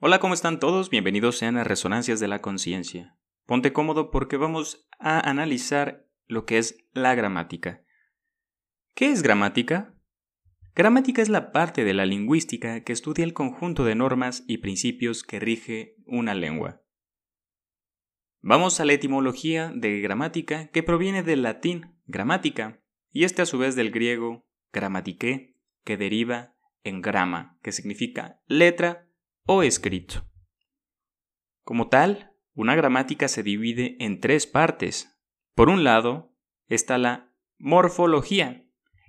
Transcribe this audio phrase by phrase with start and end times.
[0.00, 0.90] Hola, ¿cómo están todos?
[0.90, 3.16] Bienvenidos sean a Resonancias de la Conciencia.
[3.46, 7.82] Ponte cómodo porque vamos a analizar lo que es la gramática.
[8.94, 9.96] ¿Qué es gramática?
[10.76, 15.24] Gramática es la parte de la lingüística que estudia el conjunto de normas y principios
[15.24, 16.80] que rige una lengua.
[18.40, 22.80] Vamos a la etimología de gramática que proviene del latín gramática
[23.10, 26.54] y este a su vez del griego gramatike que deriva
[26.84, 29.07] en grama, que significa letra
[29.50, 30.28] o escrito.
[31.64, 35.18] Como tal, una gramática se divide en tres partes.
[35.54, 38.66] Por un lado, está la morfología,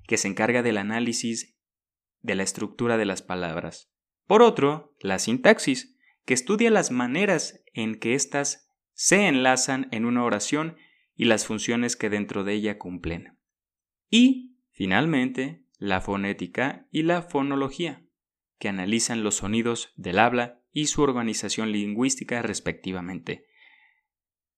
[0.08, 1.60] que se encarga del análisis
[2.22, 3.92] de la estructura de las palabras.
[4.28, 10.24] Por otro, la sintaxis, que estudia las maneras en que éstas se enlazan en una
[10.24, 10.78] oración
[11.16, 13.38] y las funciones que dentro de ella cumplen.
[14.10, 18.06] Y, finalmente, la fonética y la fonología,
[18.60, 23.46] que analizan los sonidos del habla y su organización lingüística respectivamente.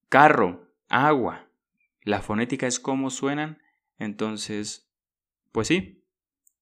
[0.08, 1.48] Carro, agua.
[2.02, 3.62] La fonética es cómo suenan,
[3.98, 4.90] entonces,
[5.52, 6.04] pues sí.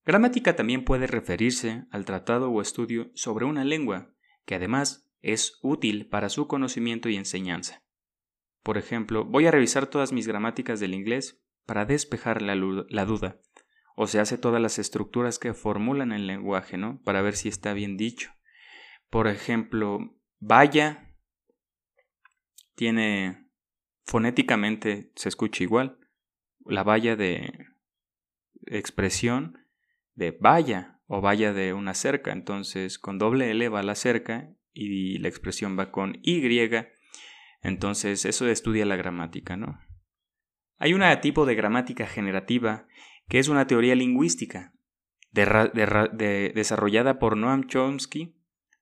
[0.04, 6.08] Gramática también puede referirse al tratado o estudio sobre una lengua, que además es útil
[6.08, 7.82] para su conocimiento y enseñanza.
[8.62, 13.40] Por ejemplo, voy a revisar todas mis gramáticas del inglés para despejar la, la duda
[14.02, 17.02] o se hace todas las estructuras que formulan el lenguaje, ¿no?
[17.02, 18.32] Para ver si está bien dicho.
[19.10, 21.14] Por ejemplo, vaya
[22.76, 23.50] tiene
[24.06, 25.98] fonéticamente se escucha igual.
[26.64, 27.52] La valla de
[28.68, 29.66] expresión
[30.14, 32.32] de vaya o vaya de una cerca.
[32.32, 36.40] Entonces, con doble L va la cerca y la expresión va con Y.
[37.60, 39.78] Entonces, eso estudia la gramática, ¿no?
[40.78, 42.86] Hay un tipo de gramática generativa
[43.30, 44.74] que es una teoría lingüística
[45.32, 48.34] desarrollada por Noam Chomsky.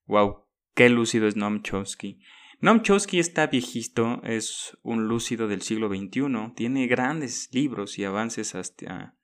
[0.06, 0.46] ¡Wow!
[0.74, 2.20] ¡Qué lúcido es Noam Chomsky!
[2.60, 8.54] Noam Chomsky está viejito, es un lúcido del siglo XXI, tiene grandes libros y avances
[8.54, 9.14] hasta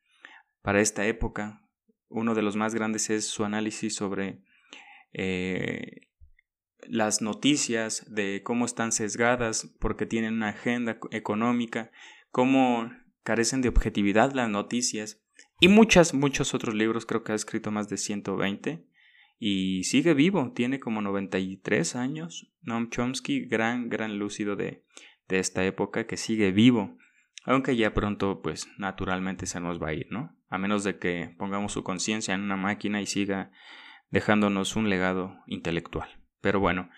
[0.61, 1.63] para esta época.
[2.11, 4.43] Uno de los más grandes es su análisis sobre
[5.15, 6.03] eh,
[6.83, 11.91] las noticias, de cómo están sesgadas porque tienen una agenda económica,
[12.31, 12.93] cómo
[13.25, 15.21] carecen de objetividad las noticias
[15.61, 18.87] y muchas, muchos otros libros, creo que ha escrito más de 120
[19.39, 22.53] y sigue vivo, tiene como 93 años.
[22.63, 24.85] Noam Chomsky, gran, gran lúcido de,
[25.29, 26.97] de esta época que sigue vivo,
[27.45, 30.37] aunque ya pronto, pues naturalmente se nos va a ir, ¿no?
[30.49, 33.51] A menos de que pongamos su conciencia en una máquina y siga
[34.11, 36.09] dejándonos un legado intelectual.
[36.41, 36.89] Pero bueno,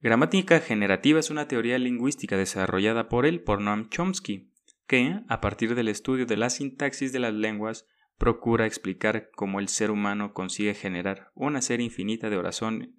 [0.00, 4.51] gramática generativa es una teoría lingüística desarrollada por él, por Noam Chomsky,
[4.86, 7.86] que, a partir del estudio de la sintaxis de las lenguas,
[8.18, 12.40] procura explicar cómo el ser humano consigue generar una serie infinita de,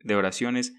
[0.04, 0.76] de oraciones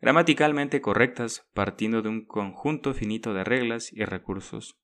[0.00, 4.78] gramaticalmente correctas partiendo de un conjunto finito de reglas y recursos.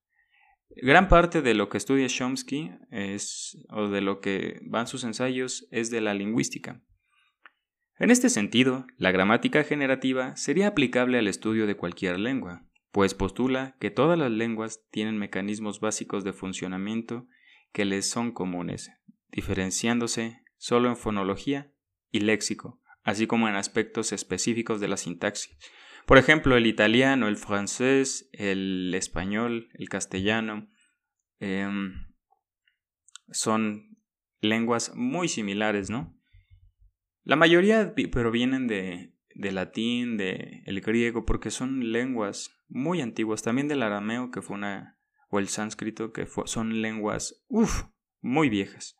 [0.76, 5.68] Gran parte de lo que estudia Chomsky es, o de lo que van sus ensayos
[5.70, 6.80] es de la lingüística.
[7.98, 13.76] En este sentido, la gramática generativa sería aplicable al estudio de cualquier lengua, pues postula
[13.80, 17.26] que todas las lenguas tienen mecanismos básicos de funcionamiento
[17.72, 18.90] que les son comunes,
[19.30, 21.72] diferenciándose solo en fonología
[22.10, 25.56] y léxico, así como en aspectos específicos de la sintaxis.
[26.06, 30.68] Por ejemplo, el italiano, el francés, el español, el castellano,
[31.40, 31.94] em,
[33.30, 33.96] son
[34.40, 36.14] lenguas muy similares, ¿no?
[37.24, 43.68] La mayoría provienen de, de latín, de el griego, porque son lenguas muy antiguas, también
[43.68, 47.84] del arameo, que fue una, o el sánscrito, que son lenguas, uff,
[48.20, 48.96] muy viejas.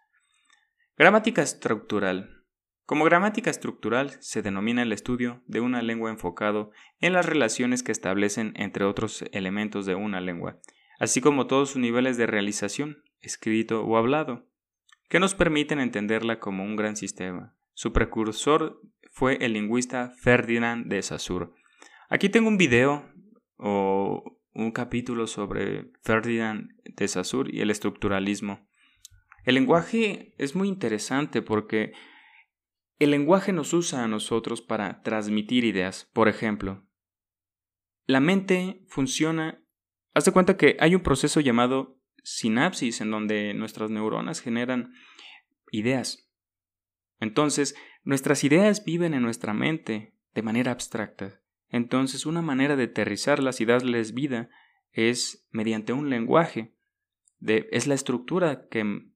[0.97, 2.44] Gramática estructural.
[2.84, 7.93] Como gramática estructural se denomina el estudio de una lengua enfocado en las relaciones que
[7.93, 10.61] establecen entre otros elementos de una lengua,
[10.99, 14.47] así como todos sus niveles de realización, escrito o hablado,
[15.09, 17.56] que nos permiten entenderla como un gran sistema.
[17.72, 21.49] Su precursor fue el lingüista Ferdinand de Saussure.
[22.11, 23.11] Aquí tengo un video
[23.62, 28.69] o un capítulo sobre Ferdinand de Saussure y el estructuralismo.
[29.44, 31.93] El lenguaje es muy interesante porque
[32.99, 36.11] el lenguaje nos usa a nosotros para transmitir ideas.
[36.12, 36.87] Por ejemplo,
[38.06, 39.65] la mente funciona.
[40.15, 44.93] Hazte cuenta que hay un proceso llamado sinapsis en donde nuestras neuronas generan
[45.70, 46.31] ideas.
[47.20, 51.42] Entonces, nuestras ideas viven en nuestra mente de manera abstracta.
[51.72, 54.50] Entonces, una manera de aterrizarlas y darles vida
[54.92, 56.76] es mediante un lenguaje.
[57.40, 59.08] De, es la estructura que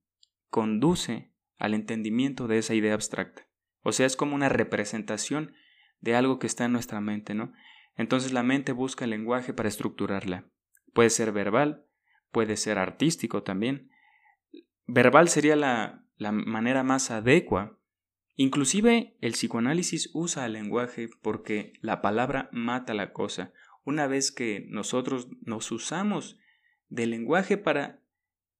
[0.50, 3.46] conduce al entendimiento de esa idea abstracta.
[3.82, 5.52] O sea, es como una representación
[6.00, 7.52] de algo que está en nuestra mente, ¿no?
[7.94, 10.46] Entonces la mente busca el lenguaje para estructurarla.
[10.92, 11.84] Puede ser verbal,
[12.30, 13.90] puede ser artístico también.
[14.86, 17.78] Verbal sería la, la manera más adecua.
[18.36, 23.52] Inclusive el psicoanálisis usa el lenguaje porque la palabra mata la cosa.
[23.84, 26.38] Una vez que nosotros nos usamos
[26.88, 28.02] del lenguaje para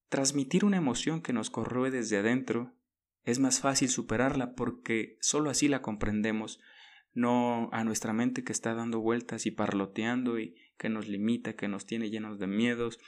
[0.08, 2.72] transmitir una emoción que nos corroe desde adentro,
[3.24, 6.58] es más fácil superarla porque sólo así la comprendemos,
[7.12, 11.68] no a nuestra mente que está dando vueltas y parloteando y que nos limita, que
[11.68, 12.98] nos tiene llenos de miedos,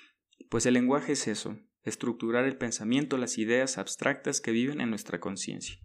[0.50, 5.20] pues el lenguaje es eso, estructurar el pensamiento, las ideas abstractas que viven en nuestra
[5.20, 5.78] conciencia.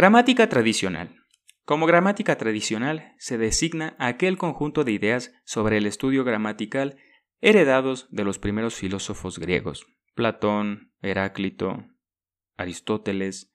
[0.00, 1.14] Gramática tradicional.
[1.66, 6.96] Como gramática tradicional se designa aquel conjunto de ideas sobre el estudio gramatical
[7.42, 11.84] heredados de los primeros filósofos griegos, Platón, Heráclito,
[12.56, 13.52] Aristóteles,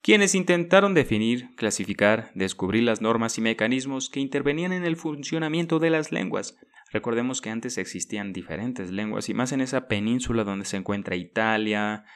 [0.00, 5.90] quienes intentaron definir, clasificar, descubrir las normas y mecanismos que intervenían en el funcionamiento de
[5.90, 6.56] las lenguas.
[6.90, 12.06] Recordemos que antes existían diferentes lenguas y más en esa península donde se encuentra Italia,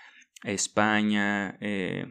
[0.44, 2.06] España, eh,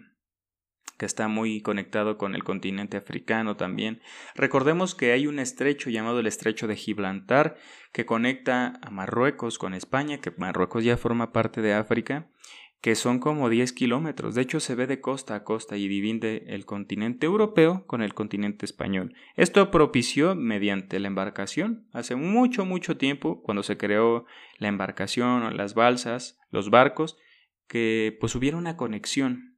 [1.05, 4.01] está muy conectado con el continente africano también.
[4.35, 7.57] Recordemos que hay un estrecho llamado el estrecho de Gibraltar
[7.91, 12.27] que conecta a Marruecos con España, que Marruecos ya forma parte de África,
[12.83, 14.35] que son como 10 kilómetros.
[14.35, 18.13] De hecho, se ve de costa a costa y divide el continente europeo con el
[18.13, 19.15] continente español.
[19.37, 21.87] Esto propició mediante la embarcación.
[21.93, 24.25] Hace mucho, mucho tiempo, cuando se creó
[24.57, 27.17] la embarcación las balsas, los barcos,
[27.69, 29.52] que pues hubiera una conexión.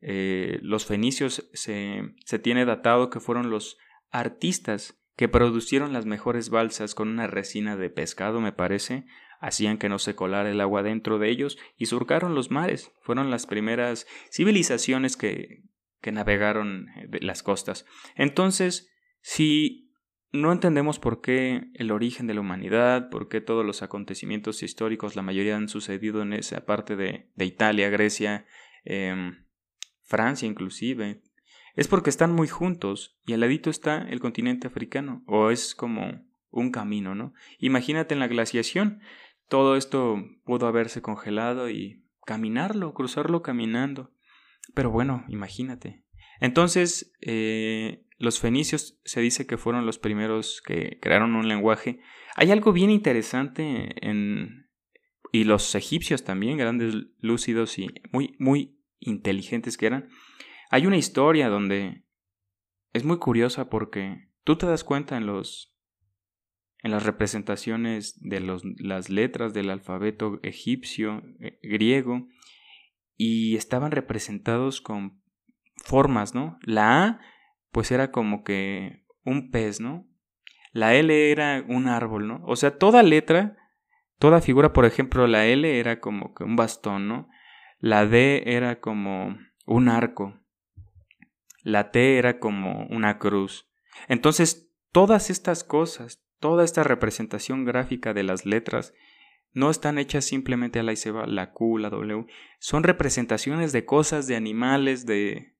[0.00, 3.78] Eh, los fenicios se, se tiene datado que fueron los
[4.10, 9.06] artistas que producieron las mejores balsas con una resina de pescado, me parece,
[9.40, 12.92] hacían que no se colara el agua dentro de ellos y surcaron los mares.
[13.00, 15.62] Fueron las primeras civilizaciones que,
[16.00, 17.86] que navegaron eh, las costas.
[18.14, 19.90] Entonces, si
[20.32, 25.16] no entendemos por qué el origen de la humanidad, por qué todos los acontecimientos históricos,
[25.16, 28.46] la mayoría han sucedido en esa parte de, de Italia, Grecia,
[28.84, 29.45] em,
[30.06, 31.20] Francia inclusive,
[31.74, 36.24] es porque están muy juntos y al ladito está el continente africano, o es como
[36.50, 37.34] un camino, ¿no?
[37.58, 39.00] Imagínate en la glaciación,
[39.48, 44.10] todo esto pudo haberse congelado y caminarlo, cruzarlo caminando.
[44.74, 46.02] Pero bueno, imagínate.
[46.40, 52.00] Entonces, eh, los fenicios se dice que fueron los primeros que crearon un lenguaje.
[52.34, 54.68] Hay algo bien interesante en...
[55.30, 60.08] y los egipcios también, grandes, lúcidos y muy, muy inteligentes que eran.
[60.70, 62.04] Hay una historia donde
[62.92, 65.76] es muy curiosa porque tú te das cuenta en los
[66.82, 72.28] en las representaciones de los, las letras del alfabeto egipcio, eh, griego,
[73.16, 75.20] y estaban representados con
[75.76, 76.58] formas, ¿no?
[76.62, 77.20] La A,
[77.72, 80.06] pues era como que un pez, ¿no?
[80.72, 82.42] La L era un árbol, ¿no?
[82.44, 83.56] O sea, toda letra,
[84.18, 87.28] toda figura, por ejemplo, la L era como que un bastón, ¿no?
[87.78, 89.36] La D era como
[89.66, 90.40] un arco.
[91.62, 93.68] La T era como una cruz.
[94.08, 98.92] Entonces, todas estas cosas, Toda esta representación gráfica de las letras
[99.52, 100.96] no están hechas simplemente a la y
[101.28, 102.26] la Q, la W,
[102.58, 105.54] son representaciones de cosas, de animales, de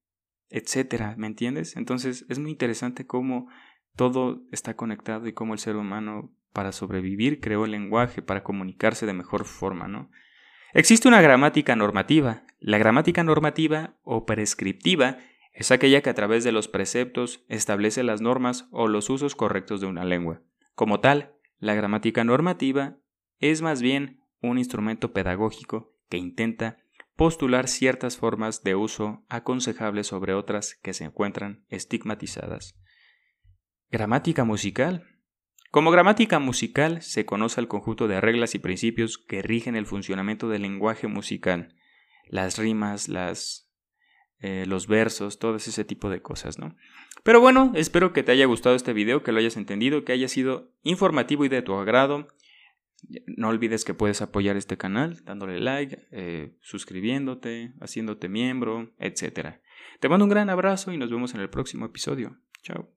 [0.50, 1.76] etcétera, ¿me entiendes?
[1.76, 3.49] Entonces es muy interesante cómo
[3.96, 9.06] todo está conectado y cómo el ser humano para sobrevivir creó el lenguaje para comunicarse
[9.06, 10.11] de mejor forma, ¿no?
[10.76, 12.42] Existe una gramática normativa.
[12.61, 15.16] La gramática normativa o prescriptiva
[15.54, 19.80] es aquella que a través de los preceptos establece las normas o los usos correctos
[19.80, 20.42] de una lengua.
[20.75, 22.99] Como tal, la gramática normativa
[23.38, 26.76] es más bien un instrumento pedagógico que intenta
[27.16, 32.78] postular ciertas formas de uso aconsejables sobre otras que se encuentran estigmatizadas.
[33.90, 35.15] Gramática musical.
[35.70, 40.49] Como gramática musical se conoce el conjunto de reglas y principios que rigen el funcionamiento
[40.49, 41.75] del lenguaje musical,
[42.28, 43.66] las rimas, las
[44.40, 46.76] eh, los versos, todo ese tipo de cosas, ¿no?
[47.23, 50.28] Pero bueno, espero que te haya gustado este video, que lo hayas entendido, que haya
[50.28, 52.28] sido informativo y de tu agrado.
[53.26, 59.56] No olvides que puedes apoyar este canal dándole like, eh, suscribiéndote, haciéndote miembro, etc.
[60.00, 62.37] Te mando un gran abrazo y nos vemos en el próximo episodio.
[62.62, 62.95] Chao.